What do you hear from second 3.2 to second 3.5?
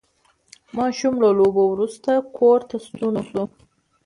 شو